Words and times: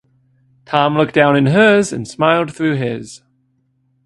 Tom 0.65 0.97
looked 0.97 1.13
down 1.13 1.35
in 1.35 1.45
hers, 1.45 1.93
and 1.93 2.07
smiled 2.07 2.51
through 2.55 2.73
his. 2.75 3.21